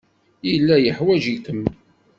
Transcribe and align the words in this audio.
Yella 0.49 0.75
yeḥwaj-ikem. 0.79 1.61